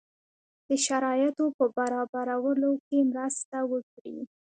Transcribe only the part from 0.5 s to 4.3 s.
د شرایطو په برابرولو کې مرسته وکړي.